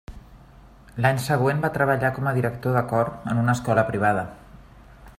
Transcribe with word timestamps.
L'any 1.05 1.19
següent 1.25 1.61
va 1.65 1.71
treballar 1.77 2.11
com 2.17 2.31
a 2.31 2.35
director 2.39 2.75
de 2.79 2.85
cor 2.95 3.15
en 3.35 3.43
una 3.45 3.57
escola 3.59 3.89
privada. 3.93 4.29